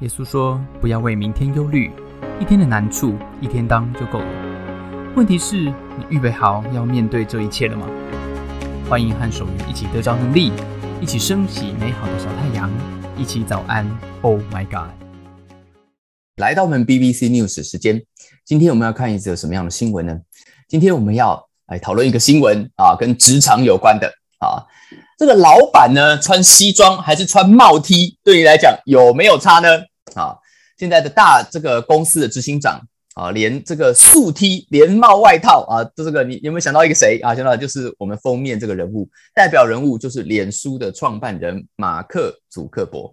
[0.00, 1.90] 耶稣说：“不要为明天忧虑，
[2.38, 4.26] 一天的难处一天当就够了。
[5.16, 7.84] 问题是，你预备好要面对这一切了吗？”
[8.88, 10.52] 欢迎和守愚一起得着能力，
[11.00, 12.70] 一起升起美好的小太阳，
[13.16, 13.84] 一起早安。
[14.22, 14.88] Oh my God！
[16.36, 18.00] 来到我们 BBC News 时间，
[18.44, 20.16] 今天我们要看一则什么样的新闻呢？
[20.68, 24.06] 今天我们要来讨论一个新闻啊，跟职场有关的
[24.38, 24.62] 啊。
[25.18, 29.68] 这个老板呢，穿西装还是穿帽 T，对你来讲有没有差呢？
[30.14, 30.36] 啊，
[30.78, 32.80] 现在的大这个公司的执行长
[33.14, 37.34] 啊，连这个素 T 连帽外套啊，这个你有没有想到一个谁啊？
[37.34, 43.12] 想到就是我们封面这个人物，代表人物就是脸书的创办人马克·祖克伯。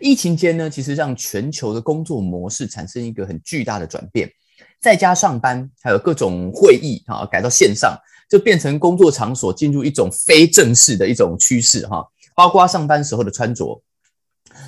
[0.00, 4.28] 疫情间呢，其实让全球的工作模式产生一个很巨大的转变，
[4.80, 7.96] 在家上班还有各种会议啊，改到线上，
[8.28, 13.82] 就变成工作场所进入一种非正式的一种趋势哈，包括上班时候的穿着。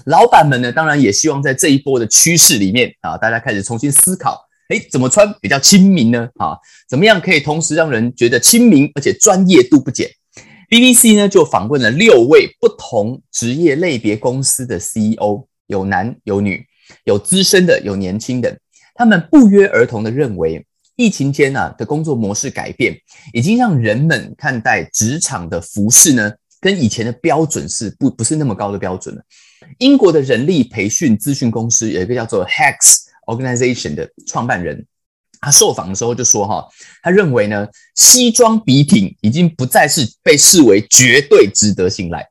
[0.07, 6.29] 老板们呢，当然也希望在这一波的趋势里面啊，大家开始重新思考，哎，怎么穿比较亲民呢？
[6.37, 6.57] 啊，
[6.89, 10.09] 怎么样可以同时让人觉得亲民，而且专业度不减
[10.71, 16.65] ？BBC 呢就访问了六位不同职业类别公司的 CEO，有男有女，
[17.05, 18.57] 有资深的，有年轻的，
[18.95, 20.65] 他们不约而同的认为，
[21.01, 22.95] 疫情间呢的工作模式改变，
[23.33, 29.23] 已经让人们看待职场的服饰呢，跟以前的标准是不不是那么高的标准了。
[29.79, 34.85] 英国的人力培训咨询公司有一个叫做 Hex Organization 的创办人，
[35.41, 36.69] 他受访的时候就说：“哈，
[37.03, 42.29] 他认为呢，西装笔挺已经不再是被视为绝对值得信赖。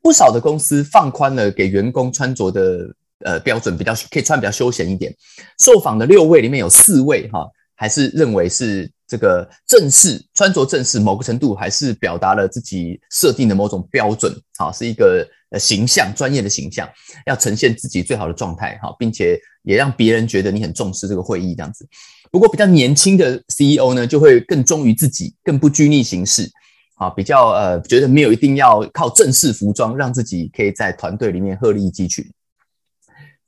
[0.00, 5.12] 不少的公司放宽了给员工穿着的呃标准，比较可以穿比较休闲一点。
[5.58, 7.48] 受访的六位里面有四位哈，
[7.84, 16.88] 还是认为是这个正式穿着正式，某个程度还是表达了自己设定的某种标准，啊，是一个。”形象专业的形象，
[17.26, 21.86] 要呈现自己最好的状态哈，并且也让别人觉得你很重视这个会议这样子。
[22.32, 26.50] 不过比较年轻的 CEO 呢，就会更忠于自己，更不拘泥形式
[26.96, 32.28] 啊，比较呃觉得没有一定要靠正式服装让自己可以在团队里面鹤立鸡群。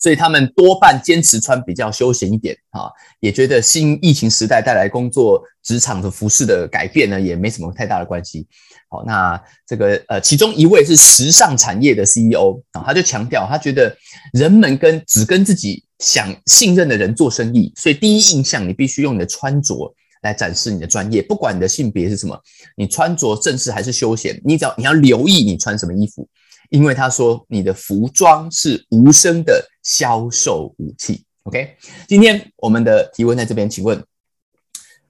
[0.06, 8.46] 所以他们多半坚持穿比较休闲一点啊，也觉得新疫情时代带来工作职场的服饰的改变呢，也没什么太大的关系。
[8.88, 13.92] 好，那这个呃，其中一位是时尚产业的 CEO 啊，他就强调，他觉得
[14.32, 19.92] 人们跟只跟自己想信任的人做生意，所以第一印象你必须用你的穿着
[20.22, 22.40] 来展示你的专业，不管你的性别是什么，
[22.76, 26.28] 你穿着正式还是休闲，你只要你要留意你穿什么衣服。
[26.70, 31.24] 因为他说你的服装是无声的销售武器。
[31.44, 31.76] OK，
[32.08, 34.02] 今天我们的提问在这边，请问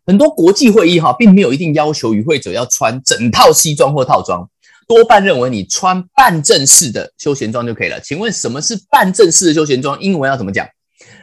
[0.07, 4.49] 很多国际会议哈，并没有一定要求与会者要穿整套西装或套装，
[4.87, 7.99] 多半认为你穿半正式的休闲装就可以了。
[8.01, 10.01] 请问什么是半正式的休闲装？
[10.01, 10.69] 英文要怎么讲？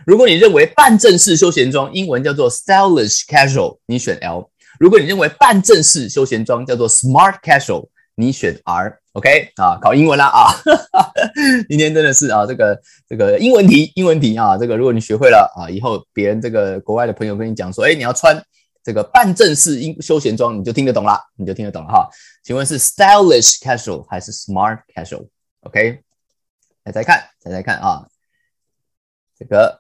[0.06, 9.00] 如果你认为半正式休闲装英文叫做 stylish casual，你选 L；如果你认为半正式休闲装叫做 smart casual，你选 R。
[9.13, 10.50] OK 啊，考英文啦啊！
[11.69, 18.44] 今天真的是啊，这个这个英文题，英文题啊，这个如果你学会了啊，以后别人这个国外的朋友跟你讲说，哎，你要穿
[18.84, 22.09] 这个半正式英休闲装，你就听得懂了，你就听得懂了哈。
[22.44, 26.00] 请问是 stylish casual 还是 smart casual？OK，
[26.84, 28.07] 猜猜看，猜猜看啊，
[29.38, 29.79] 这个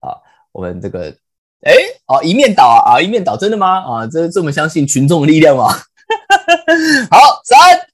[0.00, 0.18] 啊，
[0.50, 1.16] 我们这个
[1.60, 1.72] 哎
[2.08, 4.00] 哦，一面倒啊，一面倒，真的吗？
[4.00, 5.68] 啊，这这么相信群众的力量吗？
[7.08, 7.86] 好，三。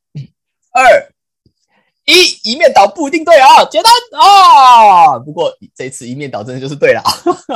[0.72, 1.08] 二
[2.04, 5.18] 一一面倒不一定对啊，简单啊。
[5.18, 7.02] 不过这次一面倒真的就是对了，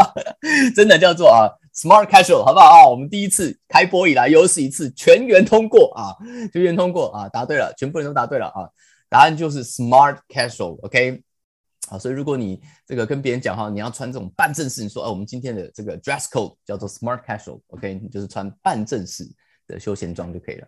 [0.77, 2.87] 真的叫做啊 smart casual，好不好啊？
[2.87, 6.15] 我们第一次开播以来又是一次全员通过啊，
[6.53, 8.69] 全员通过啊，答对了，全部人都答对了啊。
[9.09, 11.23] 答案就是 smart casual，OK。
[11.89, 19.25] 好，所以如果你这个跟别人讲哈，你要穿这种半正式，你说哦，我们今天的这个 dress code 叫做 smart casual，OK，你就是穿半正式
[19.69, 20.67] 的休闲装就可以了。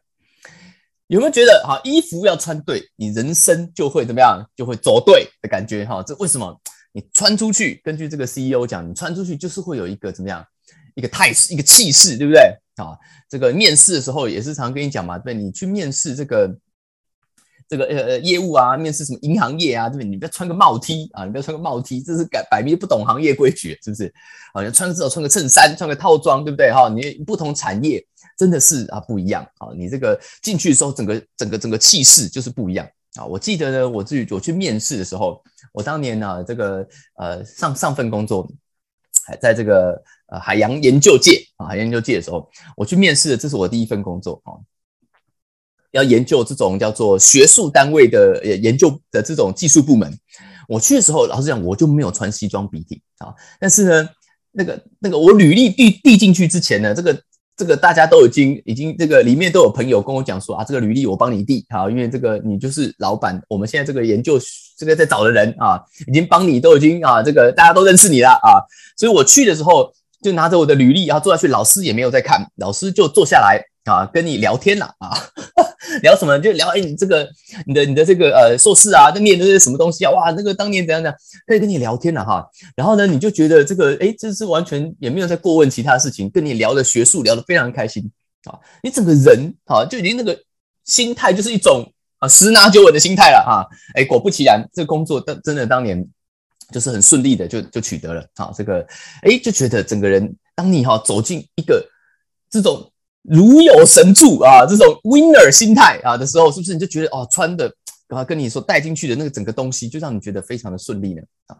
[1.09, 6.03] 有没有觉得哈，衣服要穿对，你人生就会怎么样，就会走对的感觉哈？
[6.03, 6.59] 这为什么？
[6.93, 10.45] 你穿出去，根据这个 CEO 讲，你穿出去就是会有一个怎么样，
[10.95, 12.41] 一个态势，一个气势，对不对？
[12.77, 12.97] 啊，
[13.29, 16.49] 这个面试的时候也是常跟你讲嘛，对，你去面试这个。
[17.69, 20.09] 这个呃呃业务啊，面试什么银行业啊，对不对？
[20.09, 24.13] 你不要穿个帽 T 啊，你不要穿个帽 T，这是改摆明不懂行业规矩，是不是？
[24.55, 26.73] 啊，你穿个至少穿个衬衫，穿个套装，对不对？
[26.73, 28.03] 哈，你不同产业
[28.39, 33.27] 真的是啊不一样啊，你这个进去的时候，整个整个整个气势就是不一样啊。
[33.27, 35.43] 我记得呢，我自己我去面试的时候，
[35.73, 38.51] 我当年呢这个呃上上份工作
[39.27, 44.57] 还在这个呃海洋研究界啊，海洋研究界的时候，我去面试的，这是我第一份工作啊。
[45.93, 50.13] 要研究这种叫做学术单位的研究的这种技术部门，
[50.69, 53.33] 我去的时候，老实讲，我就没有穿西装笔挺啊。
[53.59, 54.09] 但是呢，
[54.53, 57.19] 那个那个我履历递递进去之前呢，这个
[57.57, 64.39] 这个大家都已经已经这个里面都有朋友跟我讲说啊，这个履历我帮你递好，因为这个你就是老板，我们现在这个研究
[64.77, 68.61] 这个在找的人啊，已经帮你都已经啊，这个大家都认识你了啊。
[68.97, 69.91] 所以我去的时候
[70.23, 73.59] 就拿着我的履历，然后坐下去，老师也没有在看，老师就坐下来
[73.89, 75.17] 啊，跟你聊天了啊。
[76.03, 76.39] 聊什么？
[76.39, 77.27] 就聊哎，你这个
[77.67, 80.11] 你的你的这个呃硕士啊，那念的是什么东西啊？
[80.11, 82.47] 哇，那个当年怎样怎样，可以跟你聊天了哈。
[82.77, 88.11] 然后呢，你就觉得这个哎，这是完全也没有在过问其他事情，跟你聊的学术聊得非常开心
[88.45, 88.59] 啊。
[88.83, 90.39] 你整个人啊，就已经那个
[90.85, 93.67] 心态就是一种啊十拿九稳的心态了哈。
[93.95, 96.07] 哎，果不其然，这个工作当真的当年
[96.71, 98.53] 就是很顺利的就就取得了啊。
[98.55, 98.87] 这个
[99.23, 101.83] 哎，就觉得整个人当你哈走进一个
[102.51, 102.93] 这种。
[103.31, 107.71] 如有神助啊，这种 winner 心态啊的时候，是不是你就觉得哦，穿的
[108.09, 111.23] 啊跟你说带进去的那个整个东西，就让你觉得非常的顺利呢？
[111.49, 111.57] 啊，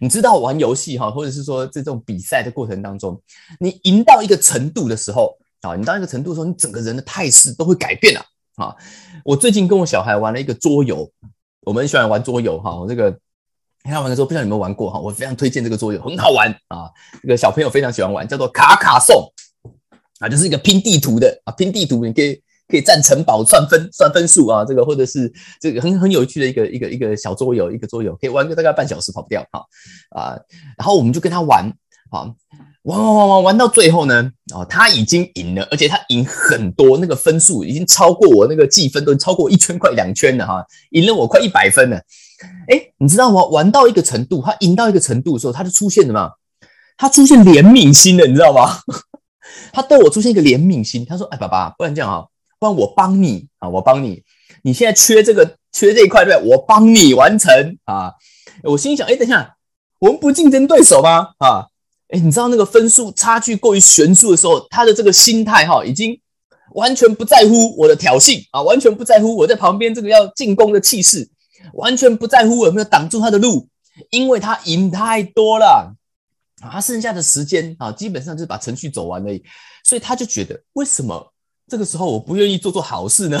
[0.00, 3.20] 你知道玩游戏哈，或者是说这种比赛的过程当中，
[3.58, 8.24] 你赢到一个程度的时候啊，你到一个程度的时候，你整个人的态势都会改变了
[8.54, 8.74] 啊。
[9.24, 11.10] 我最近跟我小孩玩了一个桌游，
[11.62, 12.76] 我们喜欢玩桌游哈。
[12.76, 13.10] 我这个
[13.82, 15.00] 跟他玩的时候，不知道有没有玩过哈？
[15.00, 16.88] 我非常推荐这个桌游，很好玩啊，
[17.20, 19.28] 这个小朋友非常喜欢玩，叫做卡卡颂。
[20.18, 22.34] 啊，就是一个拼地图的啊，拼地图你可以
[22.68, 29.64] 可以占城堡算分算分数啊，这个或者是这个很很有趣的一个一个一个小桌游，一个桌游可以玩个大概半小时跑不掉哈
[30.10, 30.38] 啊，
[30.76, 31.64] 然后我们就跟他玩
[32.10, 32.28] 啊，
[32.82, 41.96] 玩玩玩玩玩到最后呢，啊，他已经赢了，而且他赢很多，那个分数已经超过我那个计分都超过一圈快两圈了哈，赢了我快一百分了，
[42.68, 43.44] 哎，你知道吗？
[43.44, 46.30] 玩到一个程度，他赢到一个程度的时候，他就出现什么，
[46.96, 48.78] 他出现怜悯心了，你知道吗？
[49.72, 52.26] 他对我出现一个怜悯心，他说：“哎，爸爸，不然这样啊，
[52.58, 54.22] 不然我帮你啊，我帮你。
[54.62, 56.50] 你现在缺这个，缺这一块，对不对？
[56.50, 58.12] 我帮你完成啊。”
[58.64, 59.56] 我心想：“哎，等一下，
[60.00, 61.28] 我们不竞争对手吗？
[61.38, 61.66] 啊，
[62.08, 66.18] 哎，你知道那个分数差距过于悬殊的时候，他的这个心态哈，已经
[66.72, 71.28] 完全不在乎我的挑衅啊，完全不在乎我在旁边这个要进攻的气势，
[71.74, 73.68] 完全不在乎我有没有挡住他的路，
[74.10, 75.94] 因为他赢太多了。”
[76.60, 79.42] 啊，他剩下的时间啊，基本上就是把程序走完而已，
[79.84, 81.32] 所以他就觉得，为什么
[81.68, 83.40] 这个时候我不愿意做做好事呢？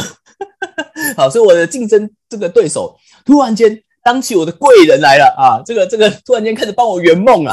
[1.16, 7.52] 好，所以我的竞争这个对手突然间当起我的贵人来了啊，这个这个突然间开始帮我圆梦了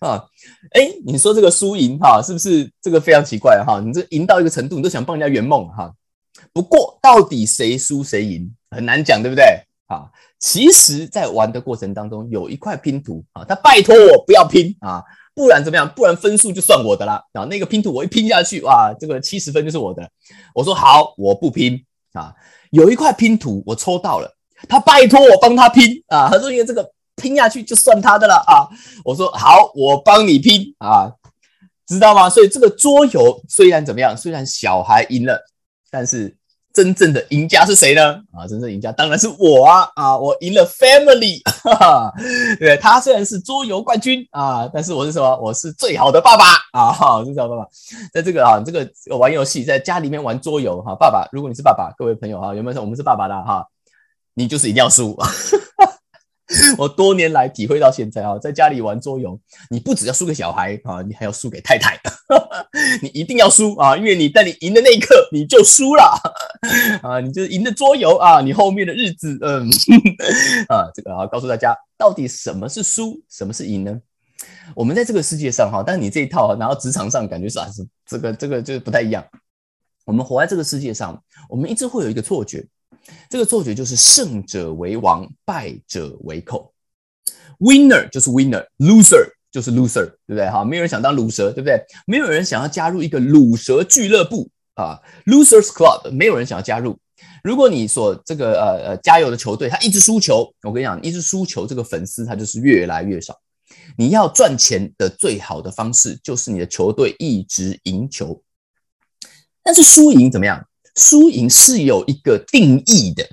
[0.00, 0.24] 啊，
[0.72, 3.80] 哎，你说这个输赢哈，是不是这个非常奇怪哈？
[3.80, 5.92] 你这赢到一个程度，你都想帮人家圆梦哈？
[6.52, 9.44] 不过到底谁输谁赢很难讲，对不对？
[9.92, 10.08] 啊，
[10.38, 15.04] 其实，在玩的过程当中，有一块拼图啊，他拜托我不要拼啊，
[15.34, 15.86] 不然怎么样？
[15.94, 17.22] 不然分数就算我的啦。
[17.34, 20.08] 啊，那个拼图我一拼下去，哇，这个七十分就是我的。
[20.54, 21.84] 我说好，我不拼
[22.14, 22.34] 啊。
[22.70, 24.34] 有一块拼图我抽到了，
[24.66, 28.64] 他拜托我帮他拼啊，他说因为这个拼下去就算他的了啊。
[29.04, 31.12] 我说好，我帮你拼啊，
[31.86, 32.30] 知道吗？
[32.30, 35.38] 所以这个桌游虽然怎么样，虽然小孩赢了，
[35.90, 36.34] 但是。
[36.72, 38.14] 真正的赢家是谁呢？
[38.32, 39.88] 啊，真正赢家当然是我啊！
[39.94, 42.12] 啊，我赢了 family，哈 哈，
[42.58, 45.38] 对他虽然是桌游冠军啊，但是我是什么？
[45.38, 46.92] 我是最好的爸爸啊！
[46.92, 47.68] 哈，最好的爸爸，
[48.12, 53.66] 在这个啊，这个玩游戏，在家里面玩桌游哈，爸爸，如果你是爸爸，各位朋友哈，有没有说我们是爸爸的哈？
[54.34, 55.14] 你就是一定要输。
[56.78, 59.38] 我多年来体会到现在啊，在家里玩桌游，
[59.70, 61.98] 你不只要输给小孩啊，你还要输给太太，
[63.02, 66.18] 你一定要输啊，因为你在你赢的那一刻你就输了
[67.02, 69.68] 啊，你就赢的桌游啊，你后面的日子，嗯
[70.68, 74.00] 啊，这个啊，告诉大家到底什么是输，什么是赢呢？
[74.74, 79.24] 我们在这个世界上哈，但是你这一套拿到职场上，感觉是还是这个这个就是不太一样。
[80.04, 82.66] 我们活在这个世界上，我们一直会有一个错觉。
[83.28, 86.72] 这个错觉就是胜者为王，败者为寇。
[87.58, 90.50] Winner 就是 winner，loser 就是 loser，对不对？
[90.50, 91.80] 哈，没有人想当卤蛇，对不对？
[92.06, 96.98] 没有人想要加入一个卤蛇俱乐部啊，losers club，没有人想要加入。
[97.44, 103.38] 如果你所这个呃呃加油的球队他一直输球，我跟你讲，一直输球，这个粉丝他就是越来越少。
[103.96, 108.42] 你要赚钱的最好的方式就是你的球队一直赢球，
[109.62, 110.66] 但是输赢怎么样？
[110.94, 113.28] 输赢是有一个定义的，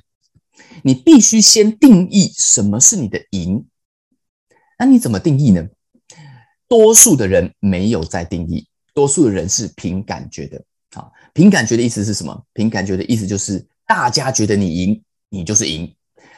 [0.83, 3.65] 你必须先定义什么是你的赢。
[4.77, 5.67] 那你怎么定义呢？
[6.67, 10.63] 多数的人没有在定义，多数的人是凭感觉的。
[10.91, 12.43] 啊，凭感觉的意思是什么？
[12.53, 15.87] 凭感觉的意思就是大家觉得你赢，你就是赢；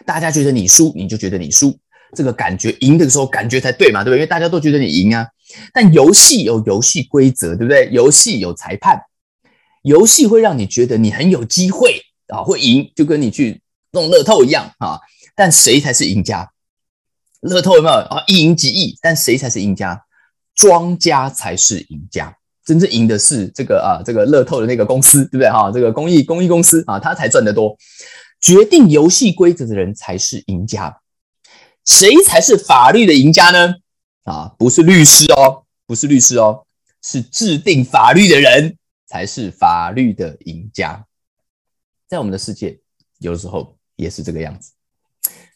[0.06, 1.78] 大家觉得你输，你就觉得你输。
[2.14, 4.18] 这个感觉赢的时候，感觉才对嘛，对不对？
[4.18, 5.28] 因为大家都觉得你赢啊。
[5.72, 7.90] 但游戏有游戏规则，对不对？
[7.92, 9.02] 游戏有裁判。
[9.82, 13.62] 游戏会让你觉得你很有机会啊，会赢，就跟你去
[13.92, 15.00] 弄乐透一样啊。
[15.36, 16.52] 但谁才是赢家？
[17.42, 18.24] 乐透有没有啊？
[18.28, 20.00] 一赢几亿，但谁才是赢家？
[20.54, 22.36] 庄家才是赢家，
[22.66, 25.72] 真正赢的是这个啊，这个乐透的那个公司，对不对哈？
[25.72, 27.76] 这个公益公益公司啊，他才赚得多。
[28.40, 31.00] 决定游戏规则的人才是赢家，
[31.86, 33.76] 谁才是法律的赢家呢？
[34.26, 36.66] 啊，不是律师哦，不是律师哦，
[37.02, 38.78] 是制定法律的人
[39.12, 41.06] 才是法律的赢家。
[42.08, 42.80] 在我们的世界，
[43.20, 44.72] 有时候也是这个样子。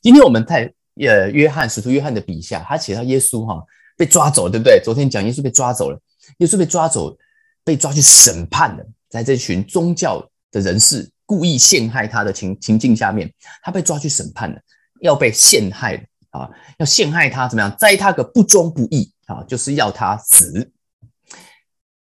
[0.02, 3.64] 今天我们在呃约翰使徒约翰的笔下，他写到耶稣哈
[3.96, 4.82] 被抓走，对不对？
[4.84, 5.98] 昨天讲耶稣被抓走了，
[6.40, 7.18] 耶稣被抓走，
[7.64, 11.10] 被抓去审判了，在这群宗教的人士。
[11.28, 13.34] 故意陷害他的情情境下面，
[13.64, 14.62] 他被抓去审判了，
[15.02, 16.48] 要被陷害啊！
[16.78, 17.76] 要陷害他怎么样？
[17.80, 19.42] 栽他个不忠不义啊！
[19.48, 20.72] 就是要他死。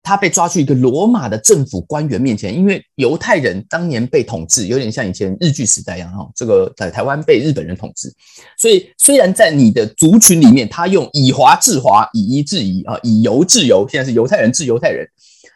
[0.02, 6.28] 他被抓去一个罗马的政府官员面前，因为犹太人当年被统治，有点像以前日据时代一样哈。
[6.34, 8.12] 这个在台湾被日本人统治，
[8.56, 15.06] 所以虽然在你的族群里面，他用以华治华，以夷制夷啊，以犹治犹，现在是犹太人治犹太人。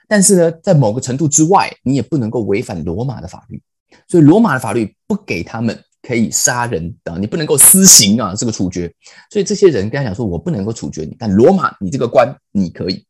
[0.06, 3.60] 但是呢，在某个程度之外，你也不能够违反罗马的法律，
[4.06, 8.92] 所以罗马的法律不给他们可以杀人啊，你不能够私刑啊，这个处决。
[9.30, 13.02] 所以这些人跟他讲说，我不能够处决你，但罗马你这个官你可以。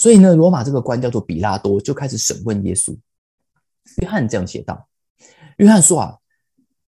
[0.00, 2.96] 所以呢，罗马这个官叫做比拉多，就开始审问耶稣。
[3.96, 4.88] 约翰这样写道：
[5.58, 6.16] 约翰说啊，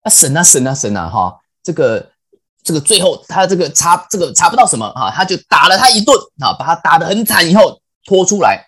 [0.02, 2.12] 啊审啊审啊审啊哈，这个
[2.62, 8.66] 这个最后他这个查这个查不到什么哈，他就打了他一顿啊，把他打得很惨以后拖出来。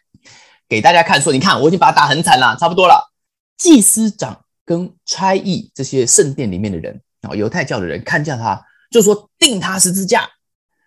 [0.69, 3.12] 给大家看，说你看，我已经把他打很惨了，差不多了。
[3.58, 10.29] 祭司长跟差役这些圣殿里面的人啊，犹太教的人看见他，就说定他十字架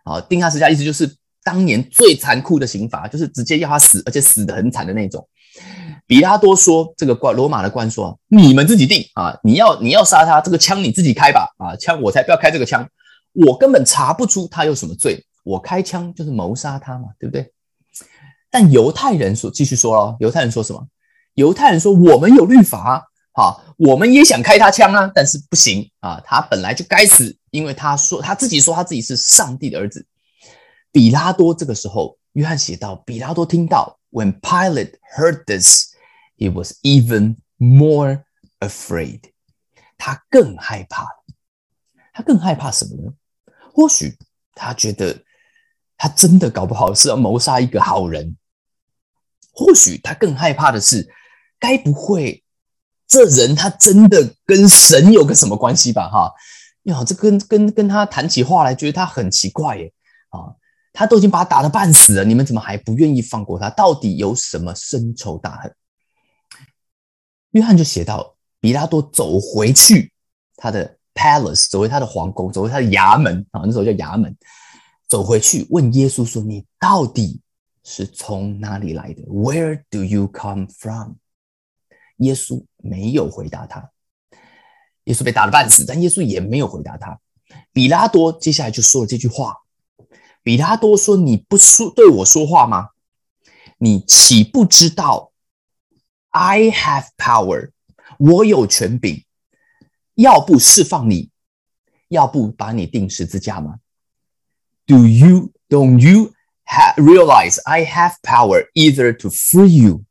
[0.04, 5.26] 啊，定他十字架，意思就是当年最残酷的刑罚，就是直接要他死，而且死的很惨的那种。
[6.06, 12.86] 比拉多说，这个官罗马的官说，你们自己定啊，你要你要杀他，这个枪你自己开吧啊，枪我才不要开这个枪，
[13.32, 17.52] 我根本查不出他有什么罪，我开枪就是谋杀他嘛，对不对？
[18.50, 20.86] 但犹太人说，继续说了，犹太人说什么？
[21.34, 30.04] 犹太人说，我们有律法，啊，我们也想开他枪啊，但是不行啊，他本来就该死，因为他说他自己说他自己是上帝的儿子。
[30.92, 35.94] 比拉多这个时候，约翰写道，比拉多听到，When Pilate heard this,
[36.36, 38.24] he was even more
[38.60, 39.22] afraid。
[39.96, 41.06] 他更害怕
[42.12, 43.14] 他更害怕什么呢？
[43.72, 44.18] 或许
[44.54, 45.24] 他觉得
[45.96, 48.36] 他真的搞不好是要谋杀一个好人。
[49.54, 51.08] 或许他更害怕的是，
[51.58, 52.42] 该不会
[53.06, 56.08] 这人他真的跟神有个什么关系吧？
[56.08, 56.32] 哈，
[56.82, 59.92] 呀，这跟跟跟他谈起话来，觉得他很奇怪耶。
[60.30, 60.56] 啊，
[60.92, 63.70] 他都已经把他打得半死了，你们怎么还不愿意放过他？
[63.70, 65.74] 到底有什么深仇大恨？
[67.52, 70.12] 约翰就写到，比拉多走回去
[70.56, 74.36] 他的 palace，走回他的皇宫，走回他的衙门啊，那时候叫衙门，
[75.08, 77.40] 走回去问耶稣说：“你到底？”
[77.84, 81.14] 是从哪里来的？Where do you come from？
[82.18, 83.90] 耶稣没有回答他。
[85.06, 87.18] 耶稣被打了半死，但耶稣也没有回答他。
[87.72, 89.56] 比拉多接下来就说了这句话：
[90.42, 92.88] 比他多说：“你不说对我说话吗？
[93.78, 95.32] 你岂不知道
[96.30, 97.70] ？I have power，
[98.18, 99.24] 我有权柄，
[100.14, 101.30] 要不释放你，
[102.08, 103.78] 要不把你钉十字架吗
[104.86, 106.32] ？Do you don't you？”
[106.64, 110.04] have realize I have power either to free you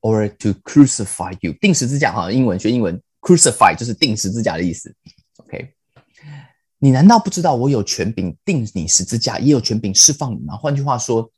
[0.00, 1.52] or to crucify you。
[1.60, 4.94] 钉十字架哈，英文学英文，crucify 就是钉十字架的意思。
[6.86, 10.56] 你难道不知道我有权柄定你十字架，也有权柄释放你吗？
[10.56, 11.28] 换句话说，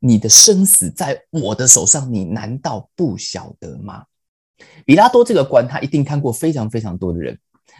[0.00, 4.04] 你的生死在我的手上，你难道不晓得吗？
[4.84, 7.38] 比拉多这个官，他一定看过非常非常多的人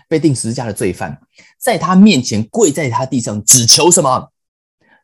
[0.09, 1.21] 被钉十字架的罪犯，
[1.61, 4.31] 在他面前跪在他地上，只求什么？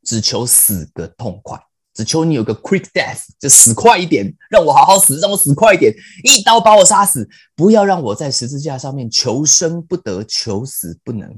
[0.02, 1.60] 只求死个痛快，
[1.92, 11.30] 只求你有个 quick death，就死快一点，让我好好死，让我死快一点，一刀把我杀死，不要让我在十字架上面求生不得，求死不能。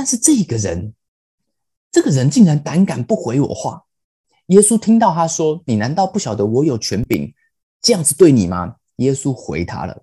[0.00, 0.94] 但是这个人，
[1.92, 3.84] 这个人竟然胆敢不回我话。
[4.46, 7.30] 耶稣听到他说：“你难道不晓得我有权柄
[7.82, 10.02] 这样子对你吗？”耶稣回他了，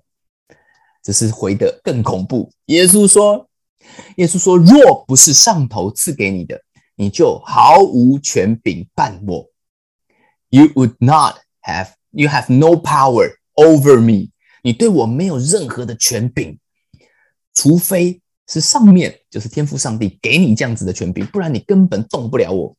[1.04, 2.51] 只是回的更恐怖。
[2.66, 3.50] 耶稣说
[4.18, 6.62] ：“耶稣说，若不是上头赐给你的。”
[6.94, 9.50] 你就毫无权柄办我。
[10.50, 14.30] You would not have, you have no power over me。
[14.62, 16.60] 你对我没有任何的权柄，
[17.56, 22.75] 除非是上面就是天赋上帝给你这样子的权柄，不然你根本动不了我。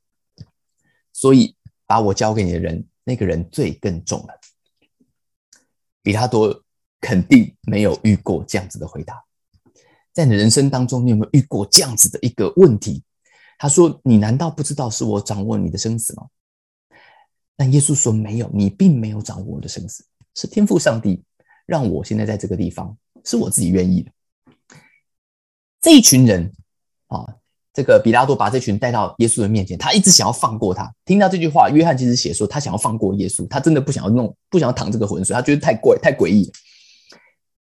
[1.13, 1.55] 所以
[1.87, 4.41] 把我交给你的人，那个人罪更重了。
[6.03, 6.63] 比他多
[7.01, 9.23] 肯定没有遇过这样子的回答。
[10.13, 13.03] 在你人生当中，你有没有遇过这样子的一个问题？
[13.59, 16.29] 他说：“你难道不知道是我掌握你的生死吗？”
[17.57, 21.23] 但耶稣说：“没有，你并没有掌握我的生死，是天赋上帝
[21.67, 24.11] 让我现在在这个地方，是我自己愿意的。”
[25.81, 26.53] 这一群人
[27.07, 27.25] 啊，
[27.73, 30.93] 这个比拉多把这群带到耶稣的面前，他一直想要放过他。
[31.05, 36.51] 听到这句话，约翰其实写说他想要放过耶稣，他真的不想要弄，不想要淌这个浑水，他觉得太怪、太诡异。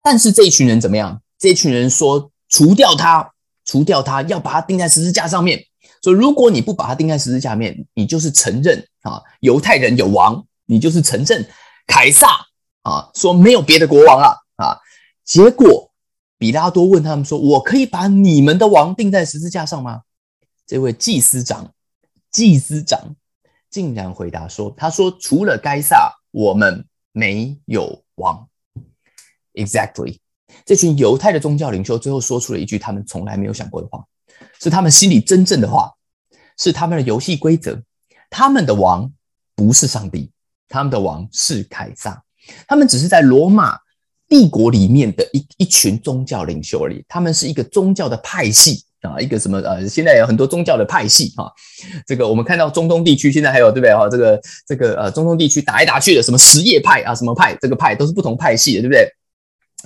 [0.01, 1.21] 但是这一群人怎么样？
[1.37, 3.29] 这一群人说：“除掉他，
[3.65, 5.61] 除掉他，要把他钉在十字架上面。”
[6.01, 11.45] 说如果你不把他钉在十字架面，你就是承认啊，犹太人有王，你就是承认
[11.87, 12.27] 凯撒
[12.83, 14.77] 啊，说没有别的国王了啊。
[15.25, 15.91] 结果
[16.37, 20.01] 比拉多问他们说：“我可以把你们的王钉在十字架上吗？”
[20.67, 21.73] 这位祭司长，
[22.31, 23.15] 祭司长
[23.69, 28.47] 竟然回答说：“他说除了该撒，我们没有王。”
[29.53, 30.19] Exactly，
[30.65, 34.03] 这群犹太的宗教领袖最后说出了一句他们从来没有想过的话。
[34.59, 35.93] 是他们心里真正的话，
[36.57, 37.81] 是他们的游戏规则。
[38.29, 39.09] 他们的王
[39.55, 40.29] 不是上帝，
[40.67, 42.21] 他们的王是凯撒。
[42.67, 43.79] 他们只是在罗马
[44.27, 47.03] 帝国里面的一一群宗教领袖而已。
[47.07, 51.51] 他们是一个宗教的派系啊，一个什么呃，现在有很多宗教的派系哈。
[52.07, 54.09] 这个我们看到中东地区现在还有对不对哈？
[54.09, 59.07] 这个这个呃，中东地区打来打去的什么什叶派啊，什么派，这个派都是不同派系的，对不对？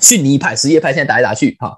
[0.01, 1.77] 逊尼派、什叶派现在打来打去哈，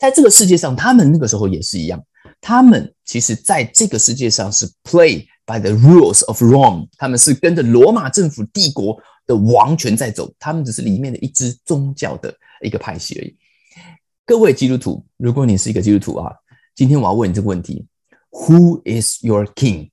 [0.00, 2.02] 在这个世界上，他们那个时候也是一样。
[2.40, 8.98] 他们其实在这个世界上是 play by the rules of Rome，他们是跟着罗马政府帝国
[9.30, 13.36] 的王权在走，他们只是里面的一支宗教的一个派系而已。
[14.26, 16.32] 各位基督徒，如果你是一个基督徒啊，
[16.74, 17.86] 今天我要问你这个问题
[18.30, 19.90] ：Who is your king？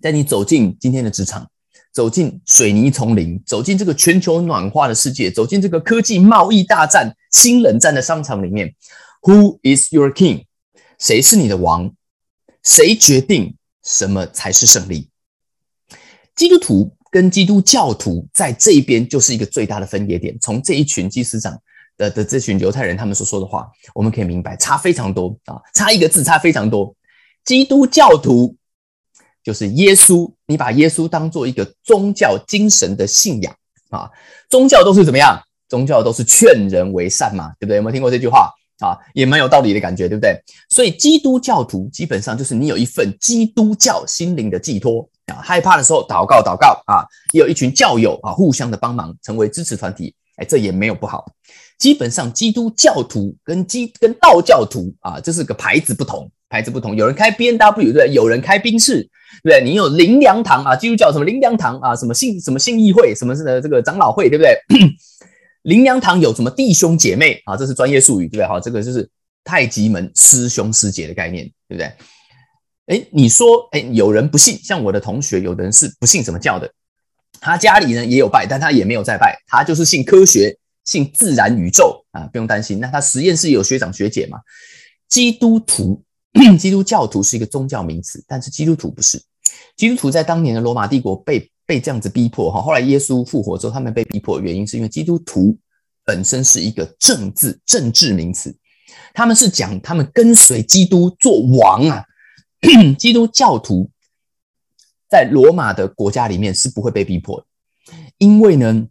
[0.00, 1.50] 在你走进今天的职场，
[1.92, 8.72] 走进水泥丛林，走进这个全球暖化的世界，走进这个科技贸易大战、新冷战的商场里面
[9.22, 10.44] ，Who is your king？
[11.00, 11.92] 谁是你的王？
[12.62, 15.10] 谁决定什么才是胜利？
[16.36, 20.36] 基督徒跟基督教徒在这一边就是一个最大的分野点。
[20.40, 21.58] 从这一群祭司长
[21.96, 26.94] 的的这群犹太人他们所说的话，我们可以明白差非常多啊，差一个字差非常多。
[27.44, 28.56] 基督教徒
[29.42, 33.54] 就是耶稣，你把耶稣当做一个宗教精神的信仰
[33.90, 34.10] 啊，
[34.50, 35.40] 宗教都是怎么样？
[35.68, 37.76] 宗教都是劝人为善嘛，对不对？
[37.76, 38.52] 有没有听过这句话？
[38.80, 40.38] 啊，也蛮有道理的感觉，对不对？
[40.68, 51.26] 所以基督教徒基本上就是你有一份基督教心灵的寄托啊，害怕的时候祷告祷告啊，也有一群教友啊，互相的帮忙，成为支持团体，哎，这也没有不好。
[51.78, 56.96] 基本上基督教徒跟基跟道教徒啊，这是个牌子不同，牌子不同。
[56.96, 58.14] 有人开 B N W 对对？
[58.14, 59.02] 有人开宾士
[59.42, 59.64] 对对？
[59.64, 64.56] 你有灵粮堂啊，基督教什么灵粮堂啊，什么信什么信义会，什么是这个长老会，对不对？
[65.62, 67.56] 灵粮堂有什么弟兄姐妹啊？
[67.56, 68.46] 这是专业术语，对不对？
[68.46, 69.06] 好，这个就是
[69.42, 71.92] 太极门师兄师姐的概念，对不对？
[72.86, 76.72] 哎，你说，哎，有人不信，像我的同学，有的人是不信什么教的，
[77.40, 82.80] 他家里呢也有拜，但他也没有在拜，他就是信科学，信自然宇宙啊，不用担心。
[82.80, 84.38] 那他实验室有学长学姐嘛？
[85.08, 86.02] 基督徒，
[86.58, 89.22] 基督教徒是一个宗教名词，但是基督徒不是。
[89.76, 91.50] 基督徒在当年的罗马帝国被。
[91.68, 95.58] 被这样子逼迫哈，后来耶稣复活之后，他们被逼迫的原因是因为基督徒
[96.04, 98.56] 本身是一个政治政治名词，
[99.12, 102.04] 他们是讲他们跟随基督做王啊，
[102.98, 103.90] 基督教徒
[105.08, 107.46] 在罗马的国家里面是不会被逼迫的，
[108.18, 108.86] 因为呢。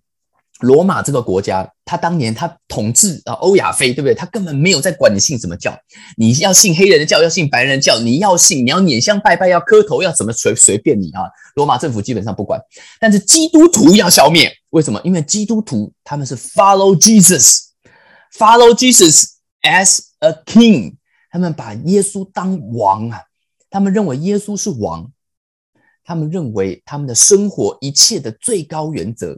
[0.62, 4.16] 罗马这个国家，他当年他统治啊欧亚非，对不对？
[4.16, 5.78] 他根本没有在管你信什么教，
[6.16, 11.24] 你要信黑人的教，要信白人的教，你要信，你要捻香拜拜，要磕头，要怎么随随便你啊。
[11.56, 12.58] 罗马政府基本上不管，
[13.02, 15.00] 但是基督徒要消灭，为什么？
[15.04, 20.96] 因为基督徒他们是 follow Jesus，follow Jesus as a king，
[21.30, 23.22] 他们把耶稣当王啊，
[23.76, 25.12] 他们认为耶稣是王，
[26.02, 29.38] 他们认为他们的生活一切的最高原则。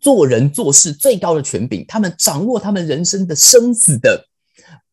[0.00, 4.26] 做人做事最高的权柄，他们掌握他们人生的生死的，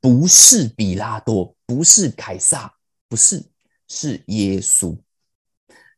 [0.01, 2.69] 不是比拉多，不是凯撒，
[3.07, 3.41] 不是，
[3.87, 4.97] 是耶稣，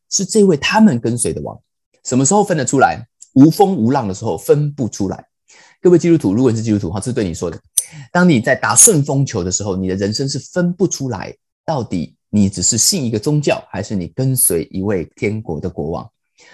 [0.08, 1.60] 是这位他们跟随的王。
[2.04, 3.04] 什么时候分得出来？
[3.32, 5.26] 无风无浪的时候分不出来。
[5.80, 7.60] 各位基督徒，如果你是基督徒，哈，这是对你说的。
[8.12, 16.10] 当你在打顺风球的时候，你的人生是分不出来，到底你只是信一个宗教，还是你跟随一位天国的国王？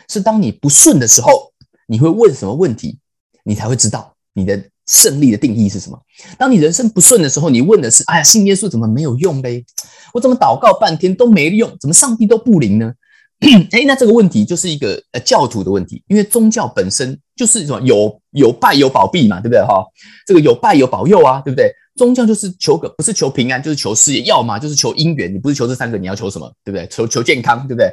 [0.08, 1.52] 是当你不顺的时候。
[1.88, 2.98] 你会问什么问题，
[3.44, 5.96] 你才会知道你的胜利的定义是什么。
[6.36, 9.64] 当你人生不顺的时候，你问的是：哎呀，信耶稣怎么没有用嘞？
[10.12, 11.76] 我怎么祷告半天都没用？
[11.78, 12.92] 怎么上帝都不灵呢？
[13.70, 19.84] 哎，那这个问题就是一个呃教徒的问题，因为宗教本身就是什么有有拜有保庇嘛，对不对哈？
[20.26, 21.70] 这个有拜有保佑啊，对不对？
[21.94, 25.32] 宗教就是求个不是求平安，就是求事业，要么就是求姻缘。
[25.32, 26.50] 你不是求这三个，你要求什么？
[26.64, 26.86] 对不对？
[26.88, 27.86] 求求健康，对不对？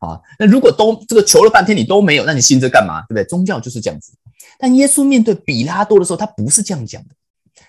[0.00, 3.02] 啊，那如果都这个求了半天你都没有，那你信这干嘛？
[3.02, 3.24] 对不对？
[3.24, 4.12] 宗教就是这样子。
[4.58, 7.08] 但耶稣面对比拉多的时候，他不是这样讲的。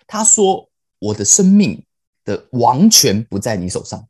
[0.07, 0.67] 他说
[0.99, 1.83] ：“我的生命
[2.23, 4.03] 的王权不在你手上，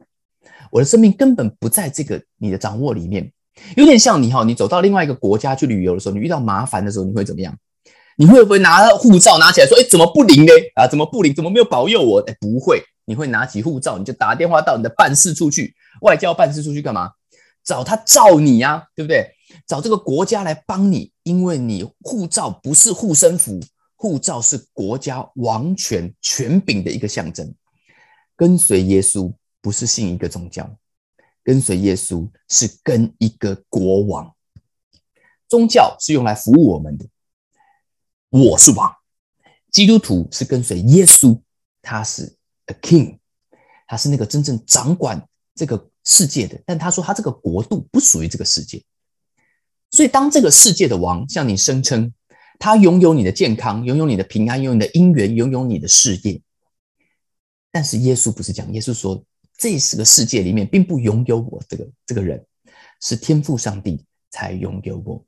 [0.71, 3.31] 我的生命根本不在这个你的掌握里面。
[3.75, 7.55] 有点像你哈，你走到另外一个国家去旅游的时候，你遇到麻烦的时候，你会怎么样？”
[8.17, 10.51] 你会不会拿护照拿起来说：“哎，怎么不灵呢？
[10.75, 11.35] 啊，怎么不灵？
[11.35, 17.11] 怎么没有保佑我？”哎，不会，你会拿起护照，你就打电话到你的办事处去，外交办事处去干嘛？
[17.65, 19.29] 找他照你呀，对不对？
[19.67, 23.59] 找这个国家来帮你，因为你护照不是护身符，
[23.97, 27.53] 护照是国家王权权柄的一个象征。
[28.37, 29.29] 跟随耶稣
[29.61, 30.69] 不是信一个宗教，
[31.45, 34.35] 跟随耶稣是跟一个国王。
[35.47, 37.05] 宗教是用来服务我们的。
[38.29, 38.93] 我是王，
[39.71, 41.39] 基督徒是跟随耶稣，
[41.83, 43.19] 他是 a king，
[43.87, 46.59] 他是那个真正掌管这个世界的。
[46.65, 48.83] 但他说他这个国度不属于这个世界，
[49.91, 52.11] 所以当这个世界的王向你声称
[52.57, 56.41] 他拥有你的健康，拥有你的平安，拥有你的姻缘，拥有你的事业，
[57.71, 59.23] 但是耶稣不是讲，耶稣说
[59.57, 62.43] 这是个世界里面并不拥有我这个这个人，
[63.01, 65.23] 是天赋上帝才拥有我。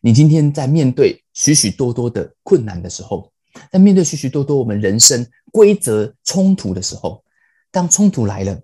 [0.00, 3.32] 你今天在面对许许多多的困难的时候，
[3.70, 7.22] 在面对许许多多我们人生规则冲突的时候，
[7.70, 8.60] 当冲突来了，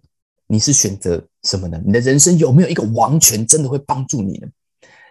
[0.46, 1.80] 你是选择什么呢？
[1.84, 4.48] 你的人生有没有一个王权真的会帮助你呢？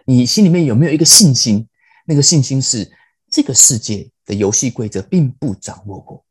[0.04, 1.66] 你心里面有没有一个信心？
[2.06, 2.90] 那个信心是
[3.30, 6.24] 这个世界的游戏规则并不掌握过。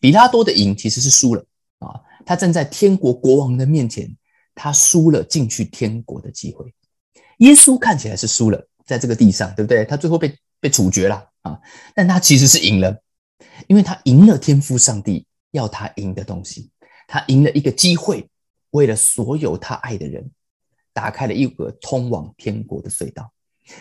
[0.00, 1.44] 比拉多的赢其实是输了！
[2.24, 4.14] 他站在天国国王的面前，
[4.54, 6.72] 他输了进去天国的机会。
[7.38, 8.68] 耶稣看起来是输了。
[8.86, 9.82] 在这个地上，对不对？
[9.86, 11.58] 他最后被被处决了啊！
[11.94, 12.94] 但他其实是赢了，
[13.66, 16.70] 因为他赢了天父上帝要他赢的东西，
[17.08, 18.28] 他赢了一个机会，
[18.72, 20.30] 为了所有他爱的人，
[20.92, 23.32] 打开了一个通往天国的隧道。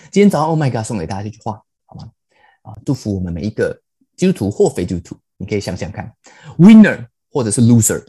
[0.10, 2.10] 今天早上，Oh my God，送给大家这句话，好吗？
[2.62, 3.78] 啊，祝福我们每一个
[4.16, 6.10] 基督徒或非基督徒，你可以想想看
[6.58, 8.06] ，Winner 或者是 Loser，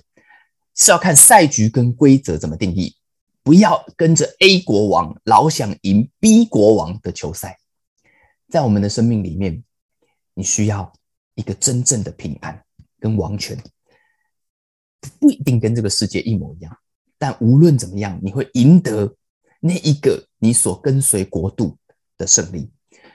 [0.74, 2.96] 是要看赛局跟规则怎么定义。
[3.42, 7.58] 不要跟着 A 国王老想赢 B 国王的球赛，
[8.48, 9.62] 在我们的生命里面，
[10.32, 10.90] 你需要
[11.34, 12.64] 一个真正的平安
[12.98, 13.62] 跟王权，
[15.20, 16.74] 不一定跟这个世界一模一样，
[17.18, 19.14] 但无论怎么样，你会赢得
[19.60, 21.76] 那一个你所跟随国度
[22.16, 22.70] 的胜利。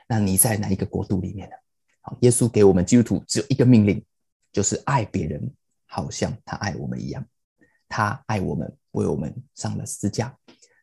[0.08, 1.56] 那你在哪一个国度里面呢？
[2.02, 4.06] 好，耶稣给我们基督徒只有一个命令，
[4.52, 5.52] 就是爱别人，
[5.88, 7.26] 好像他爱我们一样。
[7.89, 8.71] 他爱我们。
[8.93, 10.36] 为我们上了十字架，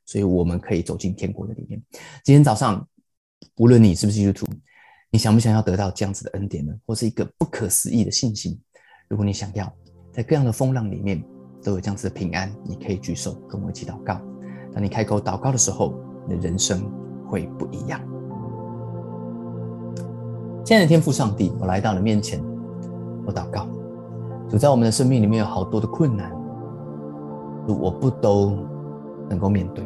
[0.05, 1.83] 所以我们可以走进天国的里面。
[2.23, 2.87] 今天早上，
[3.57, 4.47] 无论你是不是基督徒，
[5.11, 6.73] 你想不想要得到这样子的恩典呢？
[6.87, 8.57] 或是一个不可思议的信心？
[9.09, 9.71] 如果你想要，
[10.13, 11.21] 在各样的风浪里面
[11.61, 14.21] 都有这样子的平安，你可以举手跟我一起祷告。
[14.73, 16.89] 当你开口祷告的时候，你的人生
[17.29, 18.01] 会不一样。
[20.65, 22.41] 亲爱的天父上帝，我来到了面前，
[23.27, 23.69] 我祷告，
[24.49, 26.33] 主在我们的生命里面有好多的困难。
[27.75, 28.59] 我不都
[29.29, 29.85] 能够面对，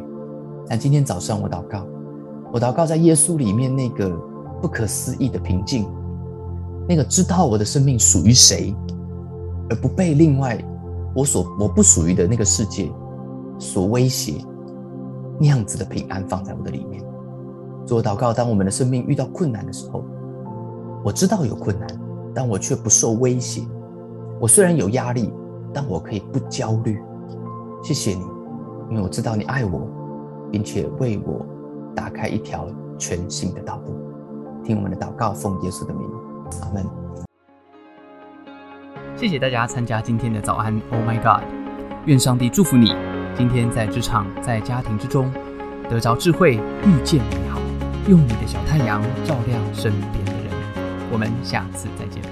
[0.67, 1.85] 但今天早上我祷告，
[2.53, 4.09] 我祷告在耶稣里面那个
[4.61, 5.87] 不可思议的平静，
[6.87, 8.75] 那个知道我的生命属于谁，
[9.69, 10.63] 而不被另外
[11.15, 12.91] 我所我不属于的那个世界
[13.57, 14.35] 所威胁，
[15.39, 17.03] 那样子的平安放在我的里面。
[17.85, 20.03] 做祷告，当我们的生命遇到困难的时候，
[21.03, 21.87] 我知道有困难，
[22.33, 23.63] 但我却不受威胁。
[24.39, 25.33] 我虽然有压力，
[25.73, 27.01] 但我可以不焦虑。
[27.83, 28.21] 谢谢你，
[28.89, 29.87] 因为我知道你爱我，
[30.51, 31.45] 并且为我
[31.95, 32.67] 打开一条
[32.97, 33.99] 全新的道路。
[34.63, 36.07] 听我们的祷告，奉耶稣的名，
[36.61, 36.85] 阿门。
[39.15, 41.43] 谢谢大家参加今天的早安，Oh my God！
[42.05, 42.93] 愿上帝祝福你，
[43.35, 45.31] 今天在职场、在家庭之中
[45.89, 47.59] 得着智慧，遇见美好，
[48.07, 50.51] 用你的小太阳照亮身边的人。
[51.11, 52.30] 我们下次再见。